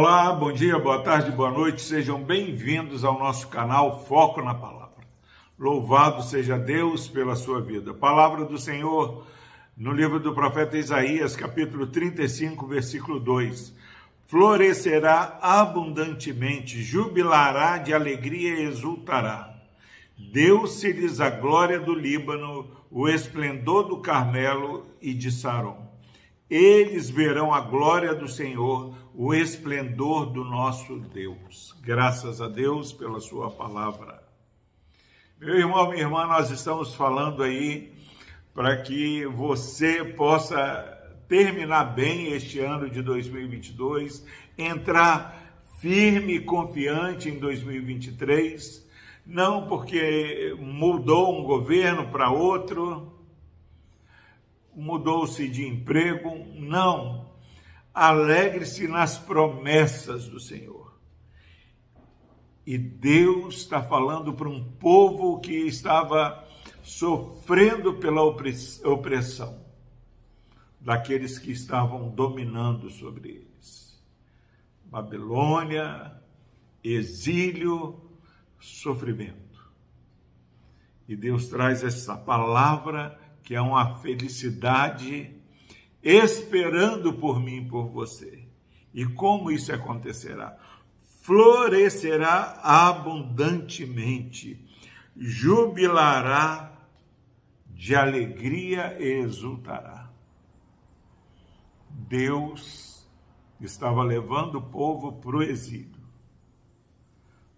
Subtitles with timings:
[0.00, 5.04] Olá, bom dia, boa tarde, boa noite, sejam bem-vindos ao nosso canal Foco na Palavra.
[5.58, 7.92] Louvado seja Deus pela sua vida.
[7.92, 9.26] Palavra do Senhor
[9.76, 13.74] no livro do profeta Isaías, capítulo 35, versículo 2.
[14.28, 19.52] Florescerá abundantemente, jubilará de alegria e exultará.
[20.16, 25.87] Deu-se lhes a glória do Líbano, o esplendor do Carmelo e de Saron
[26.50, 31.76] eles verão a glória do Senhor, o esplendor do nosso Deus.
[31.82, 34.22] Graças a Deus pela Sua palavra.
[35.40, 37.92] Meu irmão, minha irmã, nós estamos falando aí
[38.54, 40.96] para que você possa
[41.28, 44.26] terminar bem este ano de 2022,
[44.56, 48.88] entrar firme e confiante em 2023,
[49.24, 53.17] não porque mudou um governo para outro,
[54.78, 57.32] mudou-se de emprego, não.
[57.92, 60.96] Alegre-se nas promessas do Senhor.
[62.64, 66.46] E Deus está falando para um povo que estava
[66.82, 69.66] sofrendo pela opressão
[70.80, 74.00] daqueles que estavam dominando sobre eles.
[74.84, 76.12] Babilônia,
[76.84, 78.00] exílio,
[78.60, 79.38] sofrimento.
[81.08, 83.18] E Deus traz essa palavra
[83.48, 85.34] que é uma felicidade
[86.02, 88.46] esperando por mim e por você.
[88.92, 90.54] E como isso acontecerá?
[91.22, 94.62] Florescerá abundantemente,
[95.16, 96.78] jubilará
[97.68, 100.10] de alegria e exultará.
[101.88, 103.08] Deus
[103.58, 106.04] estava levando o povo para o exílio,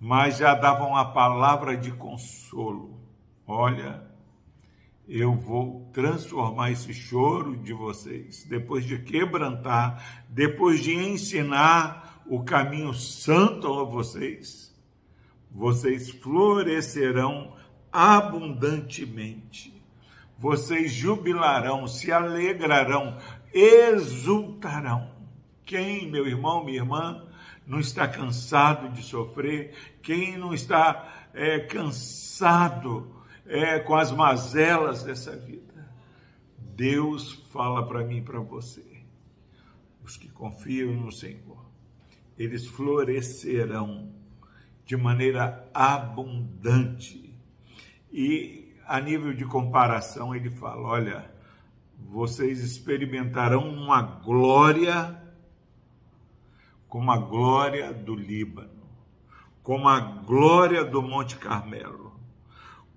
[0.00, 2.98] mas já dava uma palavra de consolo.
[3.46, 4.15] Olha,
[5.08, 12.92] eu vou transformar esse choro de vocês, depois de quebrantar, depois de ensinar o caminho
[12.92, 14.74] santo a vocês,
[15.50, 17.54] vocês florescerão
[17.92, 19.72] abundantemente.
[20.38, 23.16] Vocês jubilarão, se alegrarão,
[23.54, 25.10] exultarão.
[25.64, 27.26] Quem, meu irmão, minha irmã,
[27.66, 29.72] não está cansado de sofrer?
[30.02, 33.15] Quem não está é, cansado
[33.46, 35.88] é, com as mazelas dessa vida.
[36.58, 38.84] Deus fala para mim e para você.
[40.04, 41.64] Os que confiam no Senhor,
[42.38, 44.12] eles florescerão
[44.84, 47.34] de maneira abundante.
[48.12, 51.30] E a nível de comparação, ele fala: olha,
[51.98, 55.22] vocês experimentarão uma glória
[56.88, 58.86] como a glória do Líbano,
[59.62, 62.15] como a glória do Monte Carmelo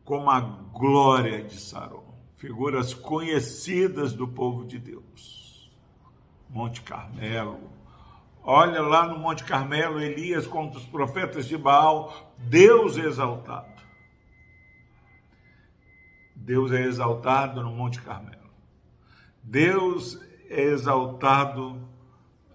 [0.09, 2.03] como a glória de Saron,
[2.36, 5.72] figuras conhecidas do povo de Deus.
[6.50, 7.70] Monte Carmelo.
[8.42, 13.84] Olha lá no Monte Carmelo, Elias contra os profetas de Baal, Deus exaltado.
[16.36, 18.50] Deus é exaltado no Monte Carmelo.
[19.44, 21.88] Deus é exaltado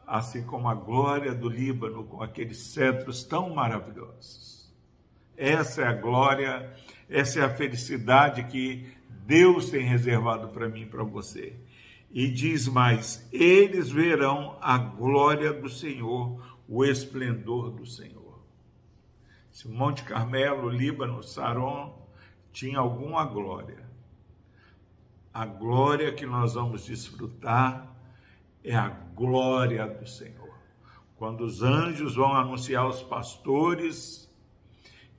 [0.04, 4.74] assim como a glória do Líbano, com aqueles cetros tão maravilhosos.
[5.36, 6.74] Essa é a glória
[7.08, 8.86] essa é a felicidade que
[9.26, 11.54] Deus tem reservado para mim e para você.
[12.10, 18.40] E diz mais: eles verão a glória do Senhor, o esplendor do Senhor.
[19.50, 22.02] Se Monte Carmelo, Líbano, Saron
[22.52, 23.84] tinha alguma glória,
[25.32, 27.92] a glória que nós vamos desfrutar
[28.62, 30.54] é a glória do Senhor.
[31.16, 34.23] Quando os anjos vão anunciar aos pastores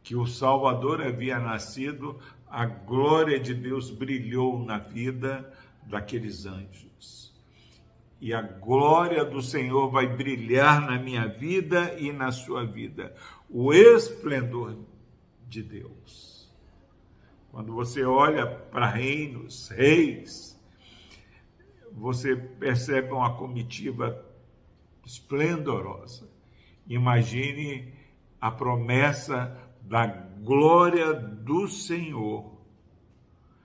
[0.05, 5.51] que o Salvador havia nascido, a glória de Deus brilhou na vida
[5.81, 7.33] daqueles anjos.
[8.21, 13.16] E a glória do Senhor vai brilhar na minha vida e na sua vida.
[13.49, 14.77] O esplendor
[15.49, 16.53] de Deus.
[17.51, 20.55] Quando você olha para reinos, reis,
[21.91, 24.23] você percebe uma comitiva
[25.03, 26.29] esplendorosa.
[26.87, 27.91] Imagine
[28.40, 32.55] a promessa da glória do Senhor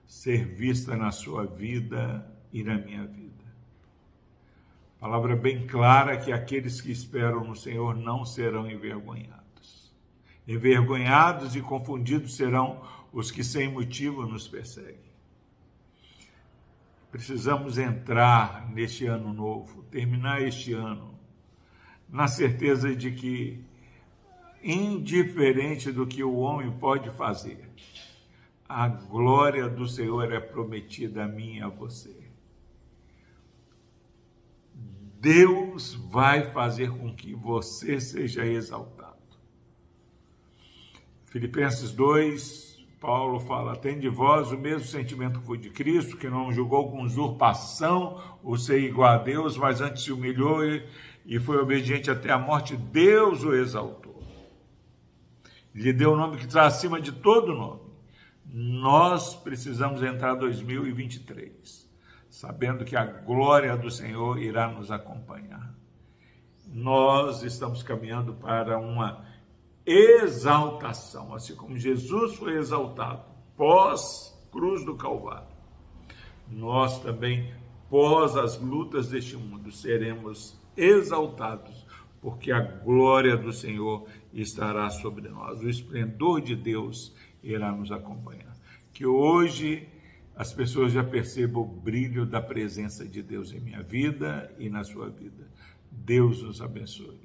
[0.07, 3.31] ser vista na sua vida e na minha vida.
[4.99, 9.95] Palavra bem clara que aqueles que esperam no Senhor não serão envergonhados.
[10.47, 12.83] Envergonhados e confundidos serão
[13.13, 15.11] os que sem motivo nos perseguem.
[17.11, 21.19] Precisamos entrar neste ano novo, terminar este ano,
[22.09, 23.65] na certeza de que
[24.63, 27.69] indiferente do que o homem pode fazer.
[28.69, 32.21] A glória do Senhor é prometida a mim e a você.
[35.21, 39.17] Deus vai fazer com que você seja exaltado.
[41.27, 46.29] Filipenses 2, Paulo fala: tem de vós o mesmo sentimento que foi de Cristo, que
[46.29, 50.65] não julgou com usurpação o ser igual a Deus, mas antes se humilhou
[51.27, 52.77] e, foi obediente até a morte.
[52.77, 54.10] Deus o exaltou.
[55.75, 57.81] Lhe deu o um nome que está acima de todo nome.
[58.45, 61.91] Nós precisamos entrar 2023
[62.31, 65.75] sabendo que a glória do Senhor irá nos acompanhar.
[66.69, 69.25] Nós estamos caminhando para uma
[69.85, 73.25] exaltação, assim como Jesus foi exaltado
[73.57, 75.49] pós cruz do Calvário.
[76.49, 77.53] Nós também,
[77.91, 81.87] pós as lutas deste mundo, seremos exaltados,
[82.21, 85.61] porque a glória do Senhor estará sobre nós.
[85.61, 88.57] O esplendor de Deus irá nos acompanhar.
[88.93, 89.89] Que hoje
[90.37, 94.85] as pessoas já percebam o brilho da presença de Deus em minha vida e na
[94.85, 95.49] sua vida.
[95.91, 97.21] Deus nos abençoe.